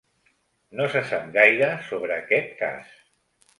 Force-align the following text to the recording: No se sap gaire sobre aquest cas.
No 0.79 0.87
se 0.93 1.03
sap 1.09 1.27
gaire 1.37 1.69
sobre 1.91 2.19
aquest 2.25 2.59
cas. 2.65 2.99